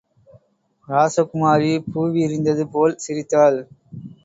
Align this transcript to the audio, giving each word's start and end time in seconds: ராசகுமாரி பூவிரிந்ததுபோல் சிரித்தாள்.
ராசகுமாரி 0.87 1.69
பூவிரிந்ததுபோல் 1.91 2.99
சிரித்தாள். 2.99 3.61